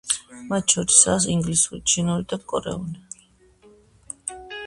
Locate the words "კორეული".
2.53-3.29